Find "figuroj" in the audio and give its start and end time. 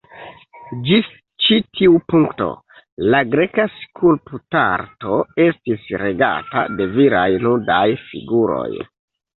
8.11-8.69